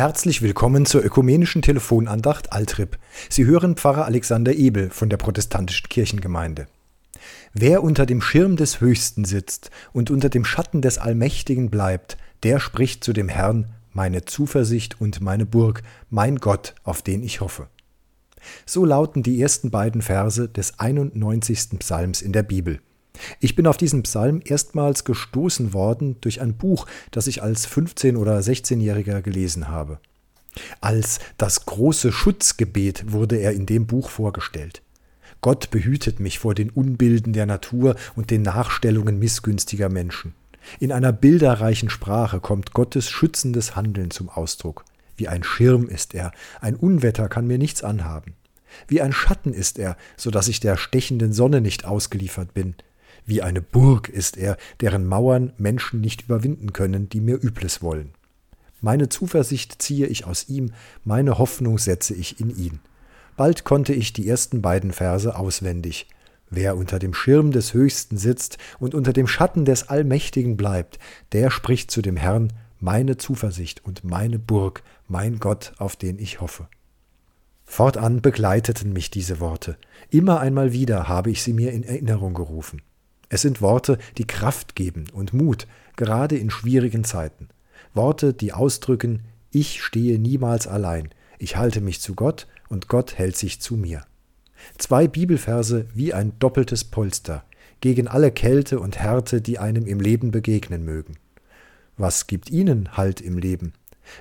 Herzlich 0.00 0.40
willkommen 0.40 0.86
zur 0.86 1.04
ökumenischen 1.04 1.60
Telefonandacht 1.60 2.54
Altrip. 2.54 2.96
Sie 3.28 3.44
hören 3.44 3.76
Pfarrer 3.76 4.06
Alexander 4.06 4.54
Ebel 4.54 4.88
von 4.88 5.10
der 5.10 5.18
protestantischen 5.18 5.90
Kirchengemeinde. 5.90 6.68
Wer 7.52 7.82
unter 7.82 8.06
dem 8.06 8.22
Schirm 8.22 8.56
des 8.56 8.80
Höchsten 8.80 9.26
sitzt 9.26 9.70
und 9.92 10.10
unter 10.10 10.30
dem 10.30 10.46
Schatten 10.46 10.80
des 10.80 10.96
Allmächtigen 10.96 11.68
bleibt, 11.68 12.16
der 12.44 12.60
spricht 12.60 13.04
zu 13.04 13.12
dem 13.12 13.28
Herrn, 13.28 13.74
meine 13.92 14.24
Zuversicht 14.24 14.98
und 15.02 15.20
meine 15.20 15.44
Burg, 15.44 15.82
mein 16.08 16.36
Gott, 16.36 16.74
auf 16.82 17.02
den 17.02 17.22
ich 17.22 17.42
hoffe. 17.42 17.68
So 18.64 18.86
lauten 18.86 19.22
die 19.22 19.38
ersten 19.38 19.70
beiden 19.70 20.00
Verse 20.00 20.48
des 20.48 20.78
91. 20.78 21.78
Psalms 21.78 22.22
in 22.22 22.32
der 22.32 22.42
Bibel. 22.42 22.80
Ich 23.40 23.56
bin 23.56 23.66
auf 23.66 23.76
diesen 23.76 24.02
Psalm 24.02 24.40
erstmals 24.44 25.04
gestoßen 25.04 25.72
worden 25.72 26.16
durch 26.20 26.40
ein 26.40 26.56
Buch, 26.56 26.86
das 27.10 27.26
ich 27.26 27.42
als 27.42 27.68
15- 27.68 28.16
oder 28.16 28.38
16-Jähriger 28.38 29.22
gelesen 29.22 29.68
habe. 29.68 29.98
Als 30.80 31.20
das 31.38 31.66
große 31.66 32.12
Schutzgebet 32.12 33.12
wurde 33.12 33.36
er 33.36 33.52
in 33.52 33.66
dem 33.66 33.86
Buch 33.86 34.10
vorgestellt. 34.10 34.82
Gott 35.40 35.70
behütet 35.70 36.20
mich 36.20 36.38
vor 36.38 36.54
den 36.54 36.70
Unbilden 36.70 37.32
der 37.32 37.46
Natur 37.46 37.96
und 38.14 38.30
den 38.30 38.42
Nachstellungen 38.42 39.18
missgünstiger 39.18 39.88
Menschen. 39.88 40.34
In 40.78 40.92
einer 40.92 41.12
bilderreichen 41.12 41.88
Sprache 41.88 42.40
kommt 42.40 42.74
Gottes 42.74 43.08
schützendes 43.08 43.74
Handeln 43.76 44.10
zum 44.10 44.28
Ausdruck. 44.28 44.84
Wie 45.16 45.28
ein 45.28 45.42
Schirm 45.42 45.88
ist 45.88 46.14
er, 46.14 46.32
ein 46.60 46.76
Unwetter 46.76 47.28
kann 47.28 47.46
mir 47.46 47.58
nichts 47.58 47.82
anhaben. 47.82 48.34
Wie 48.86 49.00
ein 49.00 49.12
Schatten 49.12 49.52
ist 49.52 49.78
er, 49.78 49.96
so 50.16 50.30
dass 50.30 50.48
ich 50.48 50.60
der 50.60 50.76
stechenden 50.76 51.32
Sonne 51.32 51.60
nicht 51.60 51.84
ausgeliefert 51.84 52.54
bin. 52.54 52.74
Wie 53.26 53.42
eine 53.42 53.60
Burg 53.60 54.08
ist 54.08 54.36
er, 54.36 54.56
deren 54.80 55.06
Mauern 55.06 55.52
Menschen 55.58 56.00
nicht 56.00 56.22
überwinden 56.22 56.72
können, 56.72 57.08
die 57.08 57.20
mir 57.20 57.42
Übles 57.42 57.82
wollen. 57.82 58.12
Meine 58.80 59.08
Zuversicht 59.08 59.82
ziehe 59.82 60.06
ich 60.06 60.24
aus 60.24 60.48
ihm, 60.48 60.72
meine 61.04 61.38
Hoffnung 61.38 61.78
setze 61.78 62.14
ich 62.14 62.40
in 62.40 62.56
ihn. 62.56 62.80
Bald 63.36 63.64
konnte 63.64 63.92
ich 63.92 64.12
die 64.12 64.28
ersten 64.28 64.62
beiden 64.62 64.92
Verse 64.92 65.36
auswendig. 65.36 66.08
Wer 66.50 66.76
unter 66.76 66.98
dem 66.98 67.14
Schirm 67.14 67.52
des 67.52 67.74
Höchsten 67.74 68.16
sitzt 68.16 68.58
und 68.78 68.94
unter 68.94 69.12
dem 69.12 69.26
Schatten 69.26 69.64
des 69.64 69.88
Allmächtigen 69.88 70.56
bleibt, 70.56 70.98
der 71.32 71.50
spricht 71.50 71.90
zu 71.90 72.02
dem 72.02 72.16
Herrn, 72.16 72.52
meine 72.80 73.18
Zuversicht 73.18 73.84
und 73.84 74.04
meine 74.04 74.38
Burg, 74.38 74.82
mein 75.06 75.38
Gott, 75.38 75.72
auf 75.78 75.96
den 75.96 76.18
ich 76.18 76.40
hoffe. 76.40 76.68
Fortan 77.64 78.20
begleiteten 78.20 78.92
mich 78.92 79.10
diese 79.10 79.38
Worte. 79.38 79.76
Immer 80.10 80.40
einmal 80.40 80.72
wieder 80.72 81.06
habe 81.06 81.30
ich 81.30 81.42
sie 81.42 81.52
mir 81.52 81.72
in 81.72 81.84
Erinnerung 81.84 82.34
gerufen. 82.34 82.82
Es 83.30 83.42
sind 83.42 83.62
Worte, 83.62 83.96
die 84.18 84.26
Kraft 84.26 84.74
geben 84.74 85.06
und 85.12 85.32
Mut, 85.32 85.66
gerade 85.96 86.36
in 86.36 86.50
schwierigen 86.50 87.04
Zeiten. 87.04 87.48
Worte, 87.94 88.34
die 88.34 88.52
ausdrücken, 88.52 89.20
ich 89.52 89.82
stehe 89.82 90.18
niemals 90.18 90.66
allein, 90.66 91.08
ich 91.38 91.56
halte 91.56 91.80
mich 91.80 92.00
zu 92.00 92.14
Gott 92.14 92.48
und 92.68 92.88
Gott 92.88 93.16
hält 93.16 93.36
sich 93.36 93.60
zu 93.60 93.76
mir. 93.76 94.04
Zwei 94.78 95.08
Bibelverse 95.08 95.86
wie 95.94 96.12
ein 96.12 96.32
doppeltes 96.40 96.84
Polster 96.84 97.44
gegen 97.80 98.08
alle 98.08 98.32
Kälte 98.32 98.80
und 98.80 98.98
Härte, 98.98 99.40
die 99.40 99.58
einem 99.58 99.86
im 99.86 100.00
Leben 100.00 100.32
begegnen 100.32 100.84
mögen. 100.84 101.16
Was 101.96 102.26
gibt 102.26 102.50
Ihnen 102.50 102.96
Halt 102.96 103.20
im 103.20 103.38
Leben? 103.38 103.72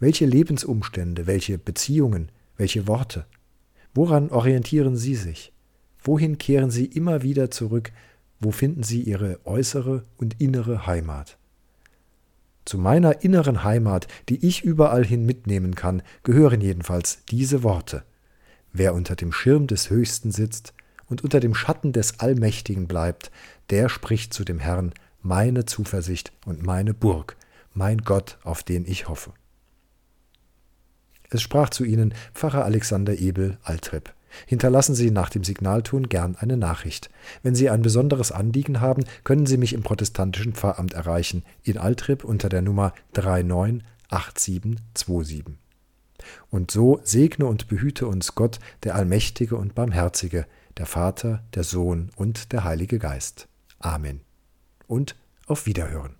Welche 0.00 0.24
Lebensumstände, 0.26 1.26
welche 1.26 1.58
Beziehungen, 1.58 2.30
welche 2.56 2.86
Worte? 2.88 3.26
Woran 3.94 4.30
orientieren 4.30 4.96
Sie 4.96 5.14
sich? 5.14 5.52
Wohin 6.02 6.38
kehren 6.38 6.70
Sie 6.70 6.86
immer 6.86 7.22
wieder 7.22 7.50
zurück, 7.50 7.92
wo 8.44 8.50
finden 8.50 8.82
Sie 8.82 9.00
Ihre 9.00 9.40
äußere 9.44 10.04
und 10.18 10.40
innere 10.40 10.86
Heimat? 10.86 11.38
Zu 12.64 12.78
meiner 12.78 13.22
inneren 13.22 13.64
Heimat, 13.64 14.06
die 14.28 14.46
ich 14.46 14.64
überall 14.64 15.04
hin 15.04 15.26
mitnehmen 15.26 15.74
kann, 15.74 16.02
gehören 16.22 16.60
jedenfalls 16.60 17.24
diese 17.26 17.62
Worte. 17.62 18.04
Wer 18.72 18.94
unter 18.94 19.16
dem 19.16 19.32
Schirm 19.32 19.66
des 19.66 19.90
Höchsten 19.90 20.30
sitzt 20.30 20.74
und 21.06 21.22
unter 21.24 21.40
dem 21.40 21.54
Schatten 21.54 21.92
des 21.92 22.20
Allmächtigen 22.20 22.86
bleibt, 22.86 23.30
der 23.70 23.88
spricht 23.88 24.32
zu 24.32 24.44
dem 24.44 24.58
Herrn, 24.58 24.92
meine 25.22 25.64
Zuversicht 25.64 26.32
und 26.44 26.62
meine 26.62 26.94
Burg, 26.94 27.36
mein 27.72 27.98
Gott, 27.98 28.38
auf 28.44 28.62
den 28.62 28.86
ich 28.86 29.08
hoffe. 29.08 29.32
Es 31.30 31.42
sprach 31.42 31.70
zu 31.70 31.84
ihnen 31.84 32.14
Pfarrer 32.34 32.64
Alexander 32.64 33.18
Ebel, 33.18 33.58
Altrep. 33.62 34.14
Hinterlassen 34.46 34.94
Sie 34.94 35.10
nach 35.10 35.30
dem 35.30 35.44
Signalton 35.44 36.08
gern 36.08 36.36
eine 36.36 36.56
Nachricht. 36.56 37.10
Wenn 37.42 37.54
Sie 37.54 37.70
ein 37.70 37.82
besonderes 37.82 38.32
Anliegen 38.32 38.80
haben, 38.80 39.04
können 39.24 39.46
Sie 39.46 39.56
mich 39.56 39.72
im 39.72 39.82
protestantischen 39.82 40.54
Pfarramt 40.54 40.94
erreichen, 40.94 41.44
in 41.62 41.78
Altrip 41.78 42.24
unter 42.24 42.48
der 42.48 42.62
Nummer 42.62 42.92
398727. 43.14 45.44
Und 46.50 46.70
so 46.70 47.00
segne 47.02 47.46
und 47.46 47.68
behüte 47.68 48.06
uns 48.06 48.34
Gott, 48.34 48.58
der 48.82 48.94
Allmächtige 48.94 49.56
und 49.56 49.74
Barmherzige, 49.74 50.46
der 50.76 50.86
Vater, 50.86 51.42
der 51.54 51.64
Sohn 51.64 52.10
und 52.16 52.52
der 52.52 52.64
Heilige 52.64 52.98
Geist. 52.98 53.48
Amen. 53.78 54.20
Und 54.86 55.16
auf 55.46 55.66
Wiederhören. 55.66 56.16